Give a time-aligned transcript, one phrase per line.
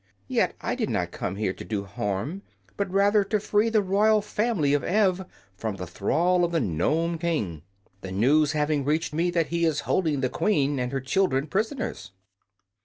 [0.27, 2.41] Yet I did not come here to do harm,
[2.75, 5.23] but rather to free the royal family of Ev
[5.55, 7.61] from the thrall of the Nome King,
[8.01, 12.13] the news having reached me that he is holding the Queen and her children prisoners."